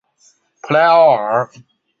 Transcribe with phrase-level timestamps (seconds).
[0.63, 1.47] 普赖奥尔。